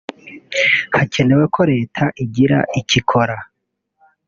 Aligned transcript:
Hakenewe 0.95 1.45
ko 1.55 1.61
leta 1.71 2.03
igira 2.23 2.57
icyo 2.79 2.95
ikora 3.01 3.35